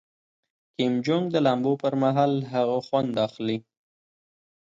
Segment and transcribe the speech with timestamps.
[0.75, 3.57] کیم جونګ د لامبو پر مهال له هغه خوند اخلي.